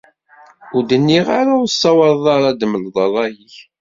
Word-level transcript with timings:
Ur 0.75 0.83
d-nniɣ 0.83 1.27
ara 1.39 1.51
ur 1.61 1.67
tessawaḍeḍ 1.69 2.25
ara 2.35 2.51
d-temleḍ 2.55 2.95
rray-ik. 3.07 3.55